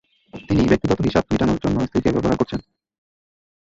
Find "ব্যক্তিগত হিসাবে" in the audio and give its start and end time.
0.69-1.27